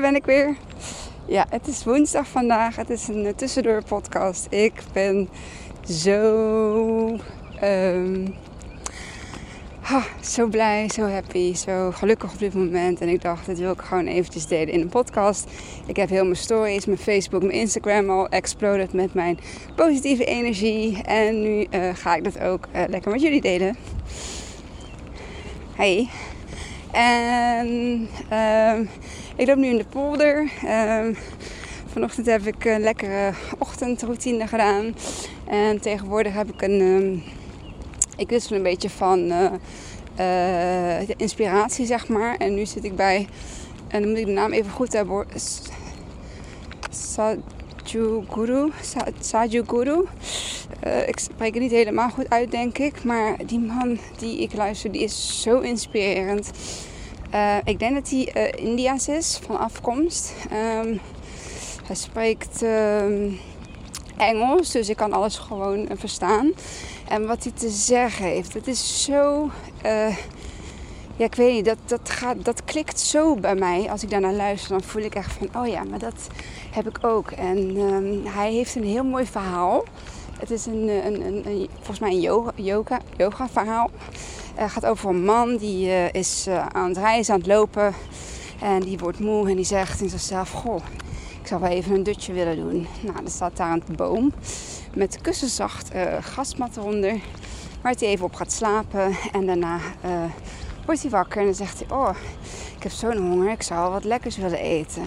Ben 0.00 0.14
ik 0.14 0.24
weer. 0.24 0.56
Ja, 1.26 1.46
het 1.50 1.66
is 1.66 1.84
woensdag 1.84 2.28
vandaag. 2.28 2.76
Het 2.76 2.90
is 2.90 3.08
een 3.08 3.32
tussendoor 3.36 3.82
podcast. 3.84 4.46
Ik 4.50 4.82
ben 4.92 5.28
zo, 5.84 7.18
ehm, 7.60 8.26
zo 10.20 10.46
blij, 10.46 10.88
zo 10.88 11.02
happy, 11.02 11.54
zo 11.54 11.90
gelukkig 11.90 12.32
op 12.32 12.38
dit 12.38 12.54
moment. 12.54 13.00
En 13.00 13.08
ik 13.08 13.22
dacht, 13.22 13.46
dit 13.46 13.58
wil 13.58 13.72
ik 13.72 13.80
gewoon 13.80 14.06
eventjes 14.06 14.46
delen 14.46 14.74
in 14.74 14.80
een 14.80 14.88
podcast. 14.88 15.50
Ik 15.86 15.96
heb 15.96 16.08
heel 16.08 16.24
mijn 16.24 16.36
stories, 16.36 16.86
mijn 16.86 16.98
Facebook, 16.98 17.42
mijn 17.42 17.58
Instagram 17.58 18.10
al 18.10 18.28
exploded 18.28 18.92
met 18.92 19.14
mijn 19.14 19.38
positieve 19.76 20.24
energie. 20.24 21.02
En 21.02 21.42
nu 21.42 21.66
uh, 21.70 21.94
ga 21.94 22.14
ik 22.14 22.24
dat 22.24 22.40
ook 22.40 22.68
uh, 22.74 22.82
lekker 22.88 23.10
met 23.10 23.20
jullie 23.20 23.40
delen. 23.40 23.76
Hey. 25.74 26.08
En 26.92 27.68
um, 28.32 28.88
ik 29.36 29.46
loop 29.46 29.56
nu 29.56 29.66
in 29.66 29.76
de 29.76 29.84
polder. 29.84 30.50
Um, 30.64 31.16
vanochtend 31.86 32.26
heb 32.26 32.46
ik 32.46 32.64
een 32.64 32.80
lekkere 32.80 33.32
ochtendroutine 33.58 34.46
gedaan. 34.46 34.94
En 35.48 35.80
tegenwoordig 35.80 36.34
heb 36.34 36.48
ik 36.52 36.62
een. 36.62 36.80
Um, 36.80 37.22
ik 38.16 38.28
wissel 38.28 38.56
een 38.56 38.62
beetje 38.62 38.90
van 38.90 39.18
uh, 39.18 39.50
uh, 40.20 41.08
inspiratie, 41.16 41.86
zeg 41.86 42.08
maar. 42.08 42.36
En 42.36 42.54
nu 42.54 42.66
zit 42.66 42.84
ik 42.84 42.96
bij. 42.96 43.28
En 43.88 44.00
dan 44.00 44.10
moet 44.10 44.18
ik 44.18 44.26
de 44.26 44.32
naam 44.32 44.52
even 44.52 44.70
goed 44.70 44.92
hebben. 44.92 45.26
Sajuguru. 47.90 48.70
Sajuguru. 49.20 50.06
Uh, 50.86 51.08
ik 51.08 51.18
spreek 51.18 51.54
het 51.54 51.62
niet 51.62 51.70
helemaal 51.70 52.10
goed 52.10 52.30
uit, 52.30 52.50
denk 52.50 52.78
ik. 52.78 53.04
Maar 53.04 53.36
die 53.46 53.58
man 53.58 53.98
die 54.18 54.40
ik 54.40 54.54
luister, 54.54 54.92
die 54.92 55.02
is 55.02 55.42
zo 55.42 55.58
inspirerend. 55.58 56.50
Uh, 57.34 57.56
ik 57.64 57.78
denk 57.78 57.94
dat 57.94 58.10
hij 58.10 58.34
uh, 58.36 58.66
Indiaas 58.66 59.08
is 59.08 59.40
van 59.46 59.58
afkomst. 59.58 60.34
Um, 60.52 61.00
hij 61.84 61.96
spreekt 61.96 62.62
um, 62.62 63.38
Engels, 64.16 64.70
dus 64.70 64.88
ik 64.88 64.96
kan 64.96 65.12
alles 65.12 65.38
gewoon 65.38 65.88
verstaan. 65.94 66.52
En 67.08 67.26
wat 67.26 67.42
hij 67.42 67.52
te 67.52 67.68
zeggen 67.68 68.24
heeft, 68.24 68.54
het 68.54 68.66
is 68.66 69.04
zo. 69.04 69.50
Ja, 71.20 71.26
ik 71.26 71.34
weet 71.34 71.52
niet, 71.52 71.64
dat, 71.64 71.78
dat, 71.84 72.10
gaat, 72.10 72.44
dat 72.44 72.64
klikt 72.64 73.00
zo 73.00 73.34
bij 73.34 73.54
mij. 73.54 73.90
Als 73.90 74.02
ik 74.02 74.10
daarnaar 74.10 74.32
luister, 74.32 74.70
dan 74.70 74.82
voel 74.82 75.02
ik 75.02 75.14
echt 75.14 75.32
van: 75.32 75.48
oh 75.62 75.66
ja, 75.66 75.84
maar 75.84 75.98
dat 75.98 76.26
heb 76.70 76.88
ik 76.88 76.98
ook. 77.04 77.30
En 77.30 77.76
um, 77.76 78.26
hij 78.26 78.52
heeft 78.52 78.74
een 78.74 78.84
heel 78.84 79.04
mooi 79.04 79.26
verhaal. 79.26 79.84
Het 80.38 80.50
is 80.50 80.66
een, 80.66 80.88
een, 80.88 81.46
een, 81.46 81.68
volgens 81.74 81.98
mij 81.98 82.10
een 82.10 82.20
yoga, 82.20 82.52
yoga, 83.16 83.48
verhaal. 83.48 83.90
Het 84.54 84.70
gaat 84.70 84.86
over 84.86 85.08
een 85.08 85.24
man 85.24 85.56
die 85.56 85.86
uh, 85.86 86.12
is 86.12 86.46
uh, 86.48 86.66
aan 86.66 86.88
het 86.88 86.98
reizen, 86.98 87.34
aan 87.34 87.40
het 87.40 87.48
lopen. 87.48 87.94
En 88.60 88.80
die 88.80 88.98
wordt 88.98 89.18
moe 89.18 89.48
en 89.48 89.56
die 89.56 89.64
zegt 89.64 90.00
in 90.00 90.08
zichzelf: 90.08 90.50
Goh, 90.50 90.82
ik 91.40 91.46
zou 91.46 91.60
wel 91.60 91.70
even 91.70 91.94
een 91.94 92.02
dutje 92.02 92.32
willen 92.32 92.56
doen. 92.56 92.86
Nou, 93.00 93.16
dan 93.16 93.30
staat 93.30 93.56
daar 93.56 93.72
een 93.72 93.96
boom 93.96 94.32
met 94.94 95.20
kussenzacht 95.20 95.94
uh, 95.94 96.02
gasmat 96.20 96.76
eronder. 96.76 97.20
Waar 97.82 97.94
hij 97.98 98.08
even 98.08 98.24
op 98.24 98.34
gaat 98.34 98.52
slapen. 98.52 99.16
En 99.32 99.46
daarna 99.46 99.78
wordt 100.90 101.04
hij 101.04 101.20
wakker 101.20 101.40
en 101.40 101.44
dan 101.44 101.54
zegt 101.54 101.78
hij: 101.78 101.96
Oh, 101.96 102.10
ik 102.76 102.82
heb 102.82 102.92
zo'n 102.92 103.16
honger, 103.16 103.50
ik 103.50 103.62
zou 103.62 103.92
wat 103.92 104.04
lekkers 104.04 104.36
willen 104.36 104.58
eten. 104.58 105.02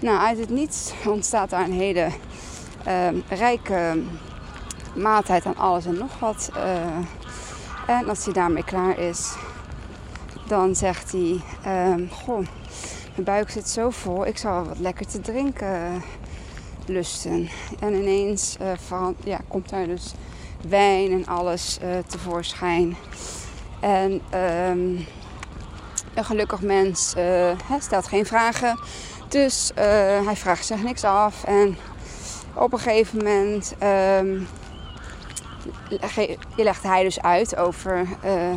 Nou, 0.00 0.18
uit 0.18 0.38
het 0.38 0.50
niets 0.50 0.92
ontstaat 1.06 1.50
daar 1.50 1.64
een 1.64 1.72
hele 1.72 2.08
rijke 3.28 4.02
maaltijd 4.94 5.46
aan 5.46 5.56
alles 5.56 5.86
en 5.86 5.98
nog 5.98 6.18
wat. 6.18 6.50
Uh, 6.56 7.96
en 7.96 8.08
als 8.08 8.24
hij 8.24 8.32
daarmee 8.32 8.64
klaar 8.64 8.98
is, 8.98 9.34
dan 10.46 10.74
zegt 10.74 11.12
hij: 11.12 11.40
um, 11.92 12.08
Goh, 12.10 12.46
mijn 13.12 13.24
buik 13.24 13.50
zit 13.50 13.68
zo 13.68 13.90
vol, 13.90 14.26
ik 14.26 14.38
zou 14.38 14.68
wat 14.68 14.78
lekker 14.78 15.06
te 15.06 15.20
drinken 15.20 16.02
lusten. 16.86 17.48
En 17.80 17.94
ineens 17.94 18.56
uh, 18.62 19.08
ja, 19.24 19.40
komt 19.48 19.68
daar 19.68 19.86
dus 19.86 20.14
wijn 20.68 21.12
en 21.12 21.26
alles 21.26 21.78
tevoorschijn. 22.06 22.96
En 23.86 24.12
um, 24.12 25.06
een 26.14 26.24
gelukkig 26.24 26.62
mens 26.62 27.14
stelt 27.78 28.06
geen 28.06 28.26
vragen. 28.26 28.78
Dus 29.28 29.70
hij 30.24 30.36
vraagt 30.36 30.66
zich 30.66 30.82
niks 30.82 31.04
af. 31.04 31.44
En 31.44 31.76
op 32.54 32.72
een 32.72 32.78
gegeven 32.78 33.18
moment 33.18 33.74
um, 34.20 34.48
legt 36.56 36.82
hij 36.82 37.02
dus 37.02 37.22
uit 37.22 37.56
over 37.56 38.06
uh, 38.24 38.52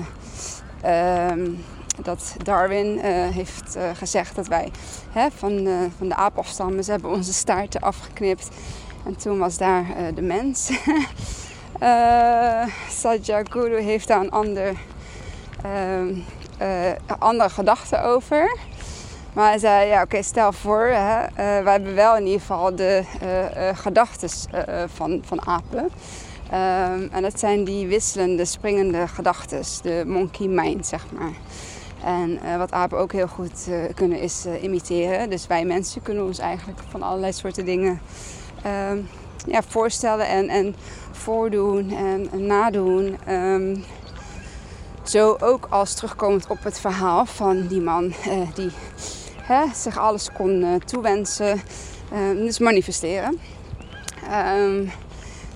um, 1.32 1.64
dat 2.02 2.36
Darwin 2.44 2.96
uh, 2.96 3.28
heeft 3.28 3.76
uh, 3.78 3.84
gezegd 3.94 4.36
dat 4.36 4.48
wij 4.48 4.72
hè, 5.12 5.28
van, 5.36 5.68
van 5.98 6.08
de 6.08 6.16
aap 6.16 6.38
afstammen. 6.38 6.84
Ze 6.84 6.92
hebben 6.92 7.12
onze 7.12 7.34
staarten 7.34 7.82
afgeknipt. 7.82 8.50
En 9.06 9.16
toen 9.16 9.40
was 9.40 9.58
daar 9.58 9.86
de 10.14 10.22
mens. 10.22 10.72
Sajaguru 13.02 13.82
heeft 13.82 14.08
daar 14.08 14.20
een 14.20 14.32
ander, 14.32 14.68
ehm, 14.68 14.76
andere 17.20 17.50
gedachte 17.50 18.02
over. 18.02 18.58
Maar 19.34 19.50
hij 19.50 19.60
zei, 19.60 19.88
ja 19.88 20.02
oké, 20.02 20.22
stel 20.22 20.54
voor, 20.54 20.86
hè, 20.86 21.26
wij 21.64 21.74
hebben 21.74 21.96
wel 21.96 22.18
in 22.18 22.26
ieder 22.26 22.40
geval 22.40 22.76
de 22.76 23.04
gedachten 23.74 24.30
van, 24.88 25.22
van 25.26 25.48
apen. 25.48 25.90
Um, 26.54 27.10
en 27.12 27.22
dat 27.22 27.40
zijn 27.40 27.64
die 27.64 27.88
wisselende, 27.88 28.46
springende 28.46 29.08
gedachten, 29.08 29.62
de 29.82 30.04
monkey 30.08 30.48
mind, 30.48 30.86
zeg 30.86 31.06
maar. 31.12 31.34
En 32.04 32.40
uh, 32.46 32.58
wat 32.58 32.72
apen 32.72 32.98
ook 32.98 33.12
heel 33.12 33.28
goed 33.28 33.66
uh, 33.70 33.76
kunnen 33.96 34.20
is 34.20 34.46
uh, 34.46 34.64
imiteren. 34.64 35.30
Dus 35.30 35.48
wij 35.48 35.66
mensen 35.66 36.02
kunnen 36.02 36.26
ons 36.26 36.40
eigenlijk 36.40 36.80
van 36.90 37.04
allerlei 37.04 37.34
soorten 37.34 37.66
dingen 37.66 38.02
um, 38.92 39.08
ja, 39.48 39.62
voorstellen 39.68 40.28
en, 40.28 40.50
en 40.50 40.76
voordoen 41.12 41.92
en, 41.92 42.30
en 42.32 42.46
nadoen. 42.46 43.18
Zo 45.10 45.38
ook 45.40 45.68
als 45.70 45.94
terugkomend 45.94 46.48
op 46.48 46.64
het 46.64 46.80
verhaal 46.80 47.26
van 47.26 47.68
die 47.68 47.82
man 47.82 48.14
die 48.54 48.72
hè, 49.42 49.64
zich 49.76 49.98
alles 49.98 50.30
kon 50.32 50.82
toewensen, 50.86 51.62
dus 52.36 52.60
manifesteren. 52.60 53.40
Um, 54.58 54.92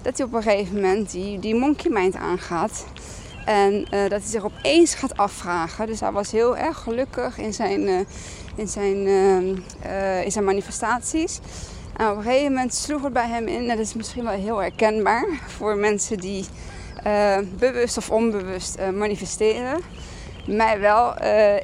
dat 0.02 0.18
hij 0.18 0.26
op 0.26 0.34
een 0.34 0.44
gegeven 0.44 0.76
moment 0.76 1.12
die, 1.12 1.40
die 1.40 1.56
monkey 1.56 1.92
mind 1.92 2.16
aangaat. 2.16 2.86
En 3.46 3.82
dat 3.90 4.22
hij 4.22 4.30
zich 4.30 4.44
opeens 4.44 4.96
gaat 4.96 5.18
afvragen. 5.18 5.88
Dus 5.88 6.00
hij 6.00 6.12
was 6.12 6.32
heel 6.32 6.58
erg 6.58 6.78
gelukkig 6.78 7.38
in 7.38 7.54
zijn, 7.54 8.08
in 8.56 8.68
zijn, 8.68 8.98
uh, 9.86 10.24
in 10.24 10.32
zijn 10.32 10.46
manifestaties. 10.46 11.40
En 11.98 12.10
op 12.10 12.18
een 12.18 12.24
gegeven 12.24 12.52
moment 12.52 12.74
sloeg 12.74 13.04
het 13.04 13.14
bij 13.14 13.28
hem 13.28 13.48
in. 13.48 13.68
Dat 13.68 13.78
is 13.78 13.94
misschien 13.94 14.24
wel 14.24 14.34
heel 14.34 14.58
herkenbaar 14.58 15.26
voor 15.48 15.76
mensen 15.76 16.18
die 16.18 16.46
bewust 17.58 17.98
of 17.98 18.10
onbewust 18.10 18.78
manifesteren. 18.94 19.82
Mij 20.46 20.80
wel. 20.80 21.14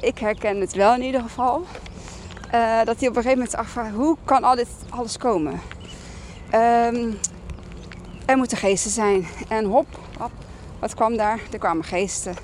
ik 0.00 0.18
herken 0.18 0.60
het 0.60 0.72
wel 0.72 0.94
in 0.94 1.02
ieder 1.02 1.20
geval. 1.20 1.66
dat 2.84 2.98
hij 2.98 3.08
op 3.08 3.16
een 3.16 3.22
gegeven 3.22 3.38
moment 3.38 3.56
afvraagt: 3.56 3.94
hoe 3.94 4.16
kan 4.24 4.44
al 4.44 4.54
dit 4.54 4.68
alles 4.90 5.16
komen? 5.16 5.60
Um, 6.54 7.18
er 8.26 8.36
moeten 8.36 8.58
geesten 8.58 8.90
zijn. 8.90 9.26
En 9.48 9.64
hop, 9.64 9.86
wat 10.78 10.94
kwam 10.94 11.16
daar? 11.16 11.40
Er 11.52 11.58
kwamen 11.58 11.84
geesten. 11.84 12.34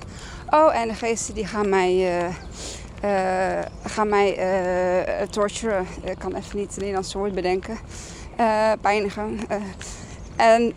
Oh, 0.51 0.77
en 0.77 0.89
de 0.89 0.95
geesten 0.95 1.35
die 1.35 1.47
gaan 1.47 1.69
mij, 1.69 2.21
uh, 3.03 3.63
gaan 3.85 4.09
mij 4.09 4.39
torturen. 5.31 5.87
Ik 6.03 6.19
kan 6.19 6.35
even 6.35 6.59
niet 6.59 6.69
het 6.69 6.77
Nederlandse 6.77 7.19
woord 7.19 7.35
bedenken. 7.35 7.79
pijnigen. 8.81 9.41
en 10.37 10.75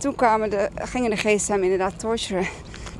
toen 0.00 0.14
kwamen 0.14 0.50
de, 0.50 0.70
gingen 0.74 1.10
de 1.10 1.16
geesten 1.16 1.54
hem 1.54 1.62
inderdaad 1.62 1.98
torturen. 1.98 2.48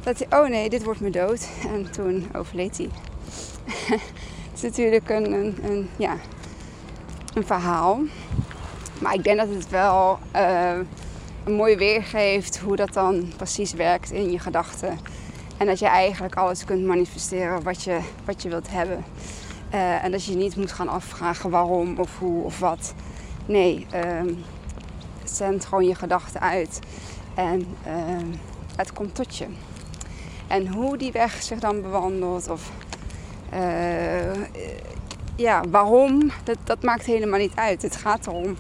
Dat 0.02 0.18
hij, 0.18 0.40
oh 0.40 0.48
nee, 0.48 0.68
dit 0.68 0.84
wordt 0.84 1.00
me 1.00 1.10
dood. 1.10 1.48
En 1.72 1.90
toen 1.90 2.28
overleed 2.36 2.76
hij. 2.76 2.88
het 4.50 4.54
is 4.54 4.62
natuurlijk 4.62 5.08
een, 5.08 5.32
een, 5.32 5.58
een, 5.62 5.88
ja, 5.96 6.16
een 7.34 7.46
verhaal. 7.46 8.00
Maar 9.00 9.14
ik 9.14 9.24
denk 9.24 9.38
dat 9.38 9.48
het 9.48 9.68
wel 9.68 10.18
mooi 11.46 11.76
weergeeft 11.76 12.58
hoe 12.58 12.76
dat 12.76 12.92
dan 12.92 13.32
precies 13.36 13.72
werkt 13.72 14.10
in 14.10 14.30
je 14.30 14.38
gedachten. 14.38 14.98
En 15.56 15.66
dat 15.66 15.78
je 15.78 15.86
eigenlijk 15.86 16.34
alles 16.34 16.64
kunt 16.64 16.84
manifesteren 16.84 17.62
wat 17.62 17.82
je, 17.82 17.98
wat 18.24 18.42
je 18.42 18.48
wilt 18.48 18.70
hebben. 18.70 19.04
Uh, 19.74 20.04
en 20.04 20.10
dat 20.10 20.24
je 20.24 20.34
niet 20.34 20.56
moet 20.56 20.72
gaan 20.72 20.88
afvragen 20.88 21.50
waarom 21.50 21.98
of 21.98 22.18
hoe 22.18 22.44
of 22.44 22.58
wat. 22.58 22.94
Nee, 23.46 23.86
uh, 23.94 24.32
zend 25.36 25.64
gewoon 25.64 25.84
je 25.84 25.94
gedachten 25.94 26.40
uit. 26.40 26.78
En 27.34 27.60
uh, 27.86 27.94
het 28.76 28.92
komt 28.92 29.14
tot 29.14 29.36
je. 29.36 29.46
En 30.46 30.66
hoe 30.66 30.96
die 30.96 31.12
weg 31.12 31.42
zich 31.42 31.58
dan 31.58 31.82
bewandelt 31.82 32.48
of 32.48 32.70
uh, 33.54 34.44
ja, 35.36 35.62
waarom, 35.70 36.30
dat, 36.44 36.56
dat 36.64 36.82
maakt 36.82 37.04
helemaal 37.04 37.38
niet 37.38 37.54
uit. 37.54 37.82
Het 37.82 37.96
gaat 37.96 38.26
erom 38.26 38.56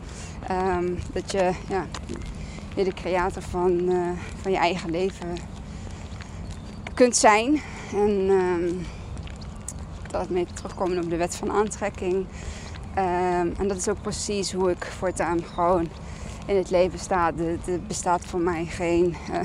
um, 0.50 0.98
dat 1.12 1.30
je 1.30 1.50
ja, 1.68 1.86
de 2.74 2.94
creator 2.94 3.42
van, 3.42 3.70
uh, 3.70 4.08
van 4.42 4.50
je 4.50 4.58
eigen 4.58 4.90
leven 4.90 5.36
kunt 6.94 7.16
zijn. 7.16 7.60
En 7.92 8.10
uh, 8.10 8.72
daarmee 10.10 10.46
terugkomen 10.54 11.04
op 11.04 11.10
de 11.10 11.16
wet 11.16 11.36
van 11.36 11.50
aantrekking. 11.50 12.26
Ehm, 12.94 13.48
en 13.58 13.68
dat 13.68 13.76
is 13.76 13.88
ook 13.88 14.02
precies 14.02 14.52
hoe 14.52 14.70
ik 14.70 14.84
voortaan 14.84 15.44
gewoon 15.54 15.88
in 16.46 16.56
het 16.56 16.70
leven 16.70 16.98
sta. 16.98 17.32
Er 17.36 17.80
bestaat 17.86 18.24
voor 18.24 18.40
mij 18.40 18.64
geen 18.64 19.16
uh, 19.30 19.40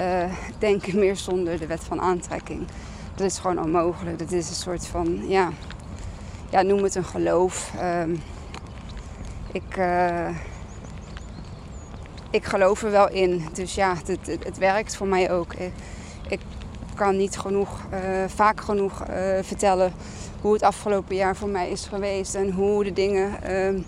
uh, 0.00 0.32
denken 0.58 0.98
meer 0.98 1.16
zonder 1.16 1.58
de 1.58 1.66
wet 1.66 1.84
van 1.84 2.00
aantrekking. 2.00 2.66
Dat 3.14 3.26
is 3.26 3.38
gewoon 3.38 3.62
onmogelijk. 3.62 4.18
Dat 4.18 4.32
is 4.32 4.48
een 4.48 4.54
soort 4.54 4.86
van, 4.86 5.28
ja, 5.28 5.50
ja 6.50 6.62
noem 6.62 6.82
het 6.82 6.94
een 6.94 7.04
geloof. 7.04 7.72
Um, 7.82 8.22
ik, 9.52 9.76
uh, 9.76 10.28
ik 12.30 12.44
geloof 12.44 12.82
er 12.82 12.90
wel 12.90 13.10
in. 13.10 13.46
Dus 13.52 13.74
ja, 13.74 13.94
het, 14.06 14.26
het, 14.44 14.58
werkt 14.58 14.96
voor 14.96 15.06
mij 15.06 15.32
ook. 15.32 15.54
Ik, 15.54 15.72
ik 16.28 16.40
kan 16.94 17.16
niet 17.16 17.38
genoeg, 17.38 17.80
vaak 18.26 18.60
genoeg 18.60 19.04
vertellen 19.42 19.92
hoe 20.40 20.52
het 20.52 20.62
afgelopen 20.62 21.16
jaar 21.16 21.36
voor 21.36 21.48
mij 21.48 21.70
is 21.70 21.86
geweest. 21.86 22.34
En 22.34 22.52
hoe 22.52 22.84
de 22.84 22.92
dingen 22.92 23.42
ehm, 23.42 23.80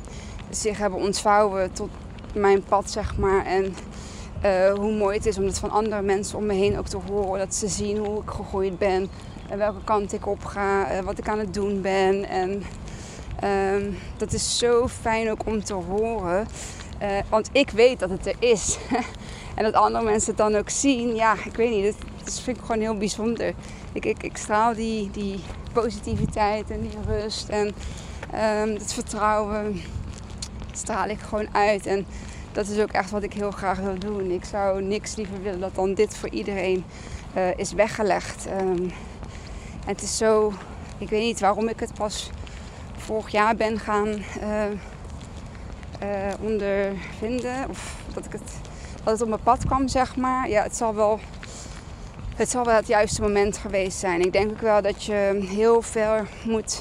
zich 0.51 0.79
hebben 0.79 0.99
ontvouwen 0.99 1.73
tot 1.73 1.91
mijn 2.35 2.63
pad, 2.63 2.91
zeg 2.91 3.17
maar. 3.17 3.47
En 3.47 3.75
uh, 4.45 4.73
hoe 4.73 4.93
mooi 4.93 5.17
het 5.17 5.27
is 5.27 5.39
om 5.39 5.45
het 5.45 5.59
van 5.59 5.71
andere 5.71 6.03
mensen 6.03 6.39
om 6.39 6.47
me 6.47 6.55
heen 6.55 6.79
ook 6.79 6.87
te 6.87 6.99
horen. 7.11 7.39
Dat 7.39 7.55
ze 7.55 7.69
zien 7.69 7.97
hoe 7.97 8.23
ik 8.23 8.31
gegroeid 8.31 8.79
ben. 8.79 9.09
En 9.49 9.59
welke 9.59 9.85
kant 9.85 10.13
ik 10.13 10.27
op 10.27 10.45
ga. 10.45 10.93
Uh, 10.93 11.01
wat 11.01 11.19
ik 11.19 11.29
aan 11.29 11.39
het 11.39 11.55
doen 11.55 11.81
ben. 11.81 12.29
En 12.29 12.63
um, 13.45 13.99
dat 14.17 14.33
is 14.33 14.59
zo 14.59 14.89
fijn 14.89 15.31
ook 15.31 15.47
om 15.47 15.65
te 15.65 15.75
horen. 15.75 16.47
Want 17.29 17.49
ik 17.53 17.71
weet 17.71 17.99
dat 17.99 18.11
het 18.11 18.27
er 18.27 18.37
is. 18.39 18.79
en 19.57 19.65
dat 19.65 19.75
andere 19.75 20.05
mensen 20.05 20.29
het 20.29 20.39
dan 20.39 20.57
ook 20.57 20.71
zien. 20.71 21.15
Ja, 21.15 21.35
ik 21.45 21.57
weet 21.57 21.71
niet. 21.71 21.85
Dat, 21.85 22.09
dat 22.25 22.41
vind 22.41 22.57
ik 22.57 22.65
gewoon 22.65 22.81
heel 22.81 22.97
bijzonder. 22.97 23.55
Ik, 23.93 24.05
ik, 24.05 24.23
ik 24.23 24.37
straal 24.37 24.75
die, 24.75 25.11
die 25.11 25.39
positiviteit 25.73 26.71
en 26.71 26.81
die 26.81 26.99
rust 27.07 27.49
en 27.49 27.67
um, 27.67 28.75
het 28.75 28.93
vertrouwen 28.93 29.81
straal 30.79 31.09
ik 31.09 31.21
gewoon 31.21 31.55
uit. 31.55 31.87
En 31.87 32.07
dat 32.53 32.69
is 32.69 32.79
ook 32.79 32.93
echt 32.93 33.11
wat 33.11 33.23
ik 33.23 33.33
heel 33.33 33.51
graag 33.51 33.79
wil 33.79 33.99
doen. 33.99 34.31
Ik 34.31 34.45
zou 34.45 34.83
niks 34.83 35.17
liever 35.17 35.43
willen 35.43 35.61
dat 35.61 35.75
dan 35.75 35.95
dit 35.95 36.17
voor 36.17 36.29
iedereen 36.29 36.85
uh, 37.37 37.57
is 37.57 37.73
weggelegd. 37.73 38.47
En 38.47 38.93
het 39.87 40.03
is 40.03 40.17
zo, 40.17 40.53
ik 40.99 41.09
weet 41.09 41.23
niet 41.23 41.41
waarom 41.41 41.69
ik 41.69 41.81
het 41.81 41.95
pas 41.95 42.31
vorig 42.97 43.29
jaar 43.29 43.57
ben 43.57 43.79
gaan 43.79 44.09
uh, 44.09 44.65
uh, 46.03 46.35
ondervinden. 46.41 47.69
Of 47.69 47.97
dat, 48.15 48.25
ik 48.25 48.33
het, 48.33 48.53
dat 49.05 49.13
het 49.13 49.23
op 49.23 49.29
mijn 49.29 49.43
pad 49.43 49.67
kwam, 49.67 49.89
zeg 49.89 50.17
maar. 50.17 50.49
Ja, 50.49 50.63
het 50.63 50.77
zal 50.77 50.95
wel 50.95 51.21
het 52.39 52.51
zal 52.51 52.65
wel 52.65 52.75
het 52.75 52.87
juiste 52.87 53.23
moment 53.23 53.57
geweest 53.57 53.99
zijn. 53.99 54.21
Ik 54.21 54.33
denk 54.33 54.51
ook 54.51 54.61
wel 54.61 54.83
dat 54.83 55.05
je 55.05 55.47
heel 55.49 55.83
veel 55.83 56.17
moet. 56.45 56.81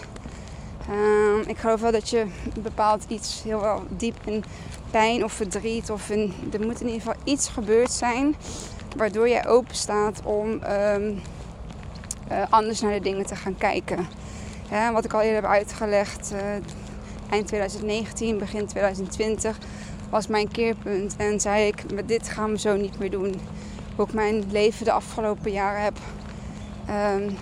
Uh, 0.91 1.47
ik 1.47 1.57
geloof 1.57 1.81
wel 1.81 1.91
dat 1.91 2.09
je 2.09 2.25
bepaald 2.61 3.05
iets 3.07 3.43
heel 3.43 3.61
wel 3.61 3.83
diep 3.89 4.17
in 4.25 4.43
pijn 4.91 5.23
of 5.23 5.31
verdriet 5.31 5.89
of 5.89 6.09
in, 6.09 6.33
er 6.51 6.65
moet 6.65 6.81
in 6.81 6.87
ieder 6.87 7.01
geval 7.01 7.21
iets 7.23 7.47
gebeurd 7.47 7.91
zijn 7.91 8.35
waardoor 8.95 9.29
jij 9.29 9.47
open 9.47 9.75
staat 9.75 10.21
om 10.23 10.49
um, 10.49 11.21
uh, 12.31 12.43
anders 12.49 12.81
naar 12.81 12.93
de 12.93 12.99
dingen 12.99 13.25
te 13.25 13.35
gaan 13.35 13.57
kijken. 13.57 14.07
Wat 14.93 15.05
ik 15.05 15.13
al 15.13 15.21
eerder 15.21 15.41
heb 15.41 15.51
uitgelegd, 15.51 16.31
uh, 16.33 16.39
eind 17.29 17.47
2019, 17.47 18.37
begin 18.37 18.65
2020 18.65 19.57
was 20.09 20.27
mijn 20.27 20.51
keerpunt 20.51 21.15
en 21.17 21.39
zei 21.39 21.67
ik, 21.67 22.07
dit 22.07 22.29
gaan 22.29 22.51
we 22.51 22.59
zo 22.59 22.75
niet 22.75 22.99
meer 22.99 23.11
doen 23.11 23.35
hoe 23.95 24.05
ik 24.05 24.13
mijn 24.13 24.43
leven 24.51 24.85
de 24.85 24.91
afgelopen 24.91 25.51
jaren 25.51 25.83
heb 25.83 25.97
um, 26.89 27.37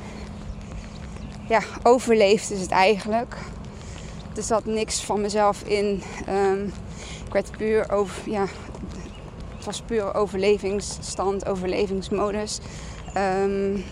ja, 1.48 1.60
overleefd 1.84 2.52
is 2.52 2.62
het 2.62 2.72
eigenlijk. 2.72 3.36
Er 4.36 4.44
zat 4.44 4.66
niks 4.66 5.04
van 5.04 5.22
mezelf 5.22 5.62
in. 5.62 6.04
Um, 6.30 6.74
ik 7.26 7.34
werd 7.34 7.52
puur 7.58 7.92
over, 7.92 8.30
ja, 8.30 8.46
het 9.56 9.66
was 9.66 9.82
puur 9.82 10.14
overlevingsstand, 10.14 11.48
overlevingsmodus. 11.48 12.60
Um, 13.18 13.84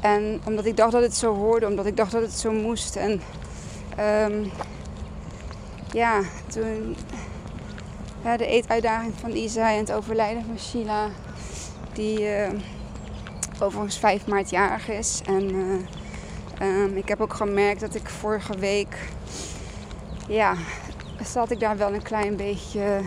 en 0.00 0.40
omdat 0.46 0.64
ik 0.64 0.76
dacht 0.76 0.92
dat 0.92 1.02
het 1.02 1.16
zo 1.16 1.34
hoorde, 1.34 1.66
omdat 1.66 1.86
ik 1.86 1.96
dacht 1.96 2.12
dat 2.12 2.22
het 2.22 2.32
zo 2.32 2.52
moest. 2.52 2.96
En 2.96 3.20
um, 4.30 4.50
ja, 5.92 6.20
toen 6.48 6.96
ja, 8.24 8.36
de 8.36 8.46
eetuitdaging 8.46 9.12
van 9.20 9.30
Isa 9.30 9.72
en 9.72 9.78
het 9.78 9.92
overlijden 9.92 10.44
van 10.44 10.58
Sheila 10.58 11.08
die 11.92 12.20
uh, 12.20 12.48
overigens 13.60 13.98
5 13.98 14.26
maart 14.26 14.50
jarig 14.50 14.88
is. 14.88 15.20
En 15.26 15.54
uh, 15.54 15.74
um, 16.62 16.96
ik 16.96 17.08
heb 17.08 17.20
ook 17.20 17.34
gemerkt 17.34 17.80
dat 17.80 17.94
ik 17.94 18.08
vorige 18.08 18.58
week, 18.58 18.98
ja, 20.28 20.54
zat 21.24 21.50
ik 21.50 21.60
daar 21.60 21.76
wel 21.76 21.94
een 21.94 22.02
klein 22.02 22.36
beetje. 22.36 23.00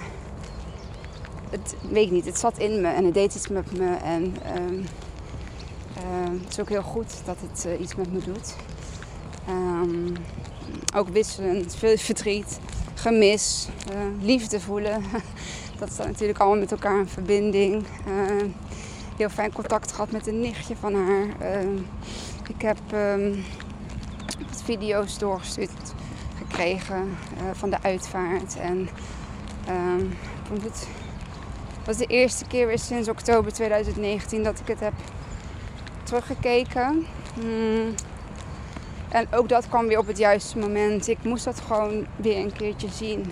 Het 1.49 1.75
weet 1.89 2.05
ik 2.05 2.11
niet, 2.11 2.25
het 2.25 2.39
zat 2.39 2.57
in 2.57 2.81
me 2.81 2.87
en 2.87 3.05
het 3.05 3.13
deed 3.13 3.35
iets 3.35 3.47
met 3.47 3.77
me. 3.77 3.95
En 3.95 4.35
um, 4.55 4.85
uh, 5.97 6.41
het 6.41 6.49
is 6.49 6.59
ook 6.59 6.69
heel 6.69 6.81
goed 6.81 7.13
dat 7.25 7.37
het 7.39 7.65
uh, 7.65 7.79
iets 7.81 7.95
met 7.95 8.13
me 8.13 8.19
doet. 8.19 8.55
Ook 10.95 11.07
wisselend, 11.07 11.75
veel 11.75 11.97
verdriet, 11.97 12.59
gemis, 12.93 13.67
uh, 13.93 14.25
liefde 14.25 14.59
voelen. 14.59 15.03
dat 15.79 15.91
staat 15.91 16.07
natuurlijk 16.07 16.39
allemaal 16.39 16.59
met 16.59 16.71
elkaar 16.71 16.99
in 16.99 17.07
verbinding 17.07 17.85
heel 19.17 19.29
fijn 19.29 19.53
contact 19.53 19.91
gehad 19.91 20.11
met 20.11 20.27
een 20.27 20.39
nichtje 20.39 20.75
van 20.75 20.93
haar. 20.93 21.25
Uh, 21.63 21.79
ik 22.47 22.61
heb 22.61 22.77
um, 22.93 23.43
wat 24.49 24.61
video's 24.63 25.17
doorgestuurd 25.17 25.93
gekregen 26.37 27.17
uh, 27.37 27.43
van 27.53 27.69
de 27.69 27.77
uitvaart. 27.81 28.57
En 28.59 28.89
um, 29.69 30.13
het 30.61 30.87
was 31.85 31.97
de 31.97 32.05
eerste 32.05 32.45
keer 32.45 32.67
weer 32.67 32.79
sinds 32.79 33.09
oktober 33.09 33.53
2019 33.53 34.43
dat 34.43 34.59
ik 34.59 34.67
het 34.67 34.79
heb 34.79 34.93
teruggekeken. 36.03 37.05
Hmm. 37.33 37.93
En 39.09 39.27
ook 39.31 39.49
dat 39.49 39.69
kwam 39.69 39.87
weer 39.87 39.99
op 39.99 40.07
het 40.07 40.17
juiste 40.17 40.57
moment. 40.57 41.07
Ik 41.07 41.23
moest 41.23 41.45
dat 41.45 41.59
gewoon 41.59 42.05
weer 42.15 42.37
een 42.37 42.53
keertje 42.53 42.89
zien. 42.89 43.31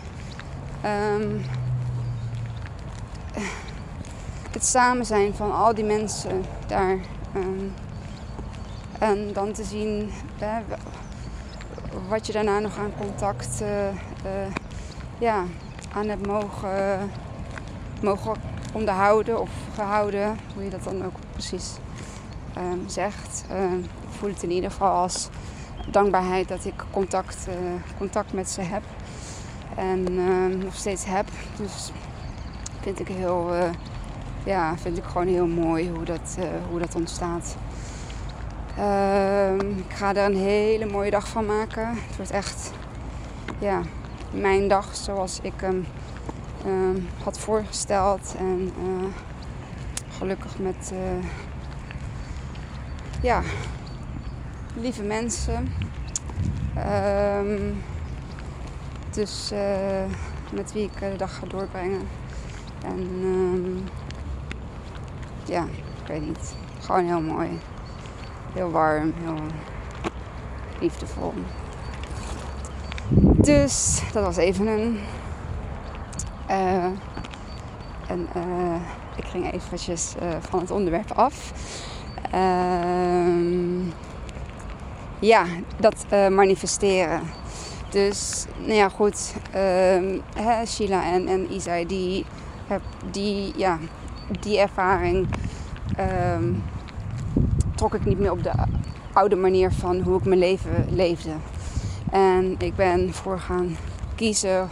Het 4.55 4.65
samen 4.65 5.05
zijn 5.05 5.33
van 5.33 5.51
al 5.51 5.73
die 5.73 5.83
mensen 5.83 6.45
daar. 6.67 6.97
Um, 7.35 7.73
en 8.99 9.33
dan 9.33 9.51
te 9.51 9.63
zien 9.63 10.11
hè, 10.37 10.61
wat 12.09 12.27
je 12.27 12.33
daarna 12.33 12.59
nog 12.59 12.77
aan 12.77 12.93
contact 12.97 13.61
uh, 13.61 13.67
ja, 15.17 15.43
aan 15.93 16.07
hebt 16.07 16.27
mogen, 16.27 17.11
mogen 18.01 18.33
onderhouden 18.73 19.41
of 19.41 19.49
gehouden, 19.73 20.37
hoe 20.53 20.63
je 20.63 20.69
dat 20.69 20.83
dan 20.83 21.05
ook 21.05 21.15
precies 21.31 21.73
um, 22.57 22.83
zegt. 22.89 23.45
Uh, 23.51 23.71
ik 23.83 24.17
voel 24.17 24.29
het 24.29 24.43
in 24.43 24.51
ieder 24.51 24.71
geval 24.71 24.91
als 24.91 25.29
dankbaarheid 25.91 26.47
dat 26.47 26.65
ik 26.65 26.83
contact, 26.91 27.47
contact 27.97 28.33
met 28.33 28.49
ze 28.49 28.61
heb 28.61 28.83
en 29.75 30.05
ehm, 30.07 30.57
nog 30.57 30.75
steeds 30.75 31.05
heb. 31.05 31.27
Dus 31.57 31.91
vind 32.81 32.99
ik 32.99 33.07
heel 33.07 33.53
ja, 34.45 34.77
vind 34.77 34.97
ik 34.97 35.03
gewoon 35.03 35.27
heel 35.27 35.47
mooi 35.47 35.89
hoe 35.89 36.03
dat, 36.03 36.35
uh, 36.39 36.45
hoe 36.69 36.79
dat 36.79 36.95
ontstaat. 36.95 37.55
Uh, 38.77 39.53
ik 39.55 39.93
ga 39.93 40.15
er 40.15 40.25
een 40.25 40.37
hele 40.37 40.85
mooie 40.85 41.11
dag 41.11 41.27
van 41.27 41.45
maken. 41.45 41.87
Het 41.87 42.15
wordt 42.15 42.31
echt 42.31 42.71
ja, 43.59 43.81
mijn 44.31 44.67
dag 44.67 44.95
zoals 44.95 45.39
ik 45.41 45.53
hem 45.55 45.85
uh, 46.65 47.01
had 47.23 47.39
voorgesteld. 47.39 48.35
En 48.37 48.71
uh, 48.79 49.05
gelukkig 50.17 50.59
met 50.59 50.93
ja, 53.21 53.41
lieve 54.75 55.03
mensen. 55.03 55.73
Um, 57.37 57.83
dus 59.11 59.51
met 60.51 60.73
wie 60.73 60.83
ik 60.83 60.99
de 60.99 61.15
dag 61.17 61.35
ga 61.35 61.45
doorbrengen. 61.47 62.07
En 62.85 62.99
um, 63.23 63.83
ja, 65.45 65.63
ik 66.01 66.07
weet 66.07 66.21
niet. 66.21 66.55
Gewoon 66.79 67.05
heel 67.05 67.21
mooi. 67.21 67.59
Heel 68.53 68.71
warm, 68.71 69.13
heel 69.23 69.39
liefdevol. 70.79 71.33
Dus 73.35 74.01
dat 74.13 74.23
was 74.23 74.37
even 74.37 74.67
een. 74.67 74.99
Uh, 76.49 76.83
en 78.07 78.27
uh, 78.35 78.75
ik 79.15 79.25
ging 79.25 79.53
eventjes 79.53 80.13
uh, 80.21 80.29
van 80.39 80.59
het 80.59 80.71
onderwerp 80.71 81.11
af. 81.11 81.51
Ehm, 82.31 83.79
ja, 85.19 85.45
dat 85.79 86.05
manifesteren. 86.29 87.21
Dus, 87.89 88.45
nou 88.57 88.73
ja, 88.73 88.89
goed. 88.89 89.33
Ehm, 89.51 90.19
Sheila 90.65 91.03
en, 91.03 91.27
en 91.27 91.53
Isa, 91.53 91.83
die, 91.83 92.25
die, 93.11 93.53
ja, 93.55 93.79
die 94.39 94.59
ervaring 94.59 95.27
um, 96.35 96.63
trok 97.75 97.93
ik 97.93 98.05
niet 98.05 98.19
meer 98.19 98.31
op 98.31 98.43
de 98.43 98.51
oude 99.13 99.35
manier 99.35 99.71
van 99.71 100.01
hoe 100.01 100.17
ik 100.17 100.25
mijn 100.25 100.39
leven 100.39 100.87
leefde. 100.89 101.31
En 102.11 102.55
ik 102.57 102.75
ben 102.75 103.13
voor 103.13 103.39
gaan 103.39 103.77
kiezen 104.15 104.69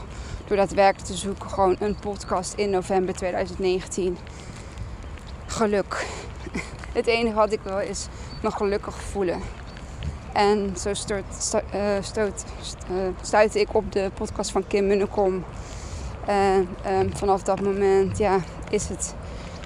door 0.48 0.58
daadwerkelijk 0.58 1.08
te 1.08 1.18
zoeken. 1.18 1.50
Gewoon 1.50 1.76
een 1.80 1.96
podcast 1.96 2.54
in 2.54 2.70
november 2.70 3.16
2019. 3.16 4.18
Geluk. 5.46 6.06
Het 6.94 7.08
enige 7.08 7.36
wat 7.36 7.52
ik 7.52 7.60
wil 7.64 7.80
is 7.80 8.08
me 8.42 8.52
gelukkig 8.52 9.02
voelen. 9.02 9.40
En 10.34 10.74
zo 10.78 10.94
stoot, 10.94 11.24
uh, 11.76 11.82
stoot, 12.02 12.44
uh, 12.92 12.98
stuitte 13.22 13.60
ik 13.60 13.76
op 13.76 13.92
de 13.92 14.12
podcast 14.14 14.52
van 14.52 14.68
Kim 14.68 14.88
Munnekom. 14.88 15.44
En 16.26 16.70
um, 16.88 17.16
vanaf 17.16 17.44
dat 17.44 17.62
moment 17.62 18.18
ja, 18.18 18.40
is 18.70 18.88
het 18.88 19.16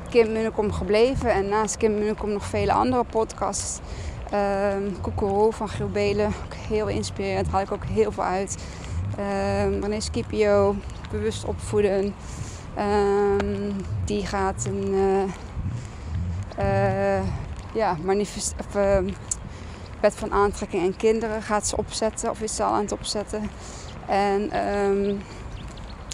Kim 0.09 0.31
Munnekom 0.31 0.71
gebleven. 0.71 1.31
En 1.31 1.49
naast 1.49 1.77
Kim 1.77 1.93
Munnekom 1.93 2.31
nog 2.31 2.45
vele 2.45 2.73
andere 2.73 3.03
podcasts. 3.03 3.79
Um, 4.33 4.95
van 5.51 5.69
Giel 5.69 5.89
Belen, 5.89 6.27
ook 6.27 6.53
heel 6.53 6.87
inspirerend, 6.87 7.47
haal 7.47 7.61
ik 7.61 7.71
ook 7.71 7.85
heel 7.85 8.11
veel 8.11 8.23
uit. 8.23 8.57
Um, 9.19 9.81
René 9.81 9.99
Scipio, 9.99 10.75
bewust 11.11 11.45
opvoeden. 11.45 12.13
Um, 12.77 13.75
die 14.05 14.25
gaat 14.25 14.65
een 14.65 14.93
uh, 16.59 17.21
ja, 17.73 17.97
manifest, 18.03 18.55
of, 18.59 18.81
van 20.15 20.31
aantrekking 20.31 20.83
en 20.83 20.95
kinderen 20.95 21.41
gaat 21.41 21.67
ze 21.67 21.77
opzetten 21.77 22.29
of 22.29 22.41
is 22.41 22.55
ze 22.55 22.63
al 22.63 22.73
aan 22.73 22.81
het 22.81 22.91
opzetten. 22.91 23.49
En 24.07 24.51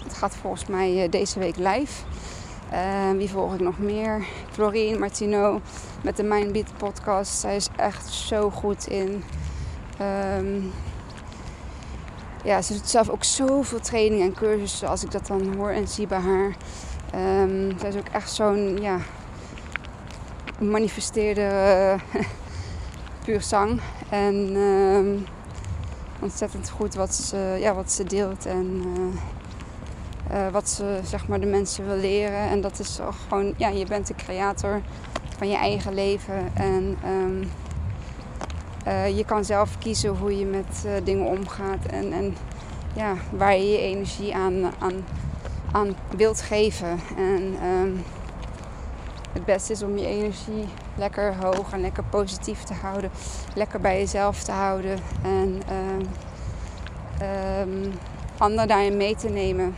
het 0.04 0.14
gaat 0.14 0.36
volgens 0.36 0.66
mij 0.66 1.10
deze 1.10 1.40
week 1.40 1.56
live. 1.56 2.04
Wie 3.18 3.30
volg 3.30 3.54
ik 3.54 3.60
nog 3.60 3.78
meer? 3.78 4.26
Florine 4.52 5.00
Martino 5.00 5.62
met 6.02 6.18
de 6.18 6.24
Mindbeat 6.24 6.78
podcast. 6.78 7.40
Zij 7.40 7.56
is 7.56 7.70
echt 7.76 8.08
zo 8.14 8.50
goed 8.50 8.88
in. 8.88 9.24
Um, 10.38 10.72
ja, 12.44 12.62
ze 12.62 12.74
doet 12.74 12.90
zelf 12.90 13.10
ook 13.10 13.24
zoveel 13.24 13.80
training 13.80 14.22
en 14.22 14.34
cursussen 14.34 14.88
als 14.88 15.04
ik 15.04 15.12
dat 15.12 15.28
dan 15.28 15.56
hoor 15.56 15.70
en 15.70 15.88
zie 15.88 16.08
bij 16.08 16.20
haar. 16.20 16.56
Um, 17.42 17.80
zij 17.80 17.90
is 17.90 17.96
ook 17.96 18.08
echt 18.12 18.32
zo'n 18.32 18.78
ja, 18.82 18.98
manifesteerde 20.60 21.50
uh, 22.16 22.22
puur 23.26 23.42
zang. 23.42 23.82
En 24.10 24.58
ontzettend 26.20 26.70
goed 26.70 26.96
wat 26.96 27.16
ze, 27.16 27.58
ja, 27.60 27.74
wat 27.74 27.92
ze 27.92 28.04
deelt 28.04 28.46
en 28.46 28.84
uh, 28.98 29.22
uh, 30.32 30.48
wat 30.52 30.70
ze 30.70 31.00
zeg 31.04 31.28
maar, 31.28 31.40
de 31.40 31.46
mensen 31.46 31.86
wil 31.86 31.96
leren. 31.96 32.50
En 32.50 32.62
dat 32.62 32.80
is 32.80 33.00
gewoon, 33.28 33.54
ja, 33.58 33.68
je 33.68 33.86
bent 33.86 34.08
de 34.08 34.16
creator 34.16 34.82
van 35.38 35.50
je 35.50 35.56
eigen 35.56 35.94
leven. 35.94 36.52
En 36.54 36.98
um, 37.08 37.52
uh, 38.88 39.18
je 39.18 39.26
kan 39.26 39.46
zelf 39.46 39.78
kiezen 39.78 40.10
hoe 40.10 40.38
je 40.38 40.46
met 40.46 40.84
uh, 40.86 40.92
dingen 41.04 41.26
omgaat. 41.26 41.86
En, 41.86 42.12
en 42.14 42.36
ja, 42.94 43.14
waar 43.30 43.56
je 43.56 43.70
je 43.72 43.78
energie 43.78 44.36
aan, 44.36 44.72
aan, 44.80 45.06
aan 45.72 45.96
wilt 46.18 46.42
geven. 46.42 47.00
En 47.18 47.66
um, 47.66 48.04
het 49.34 49.46
beste 49.46 49.72
is 49.72 49.84
om 49.84 49.98
je 49.98 50.08
energie 50.08 50.66
lekker 50.96 51.36
hoog 51.36 51.72
en 51.72 51.82
lekker 51.82 52.04
positief 52.04 52.64
te 52.64 52.74
houden. 52.74 53.12
Lekker 53.56 53.80
bij 53.82 54.00
jezelf 54.00 54.44
te 54.44 54.52
houden. 54.52 55.00
En 55.22 55.62
um, 57.62 57.94
anderen 58.38 58.68
daarin 58.68 58.98
mee 58.98 59.16
te 59.16 59.30
nemen. 59.30 59.76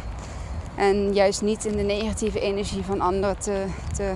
En 0.75 1.13
juist 1.13 1.41
niet 1.41 1.65
in 1.65 1.77
de 1.77 1.83
negatieve 1.83 2.39
energie 2.39 2.83
van 2.83 3.01
anderen 3.01 3.37
te, 3.37 3.65
te 3.93 4.13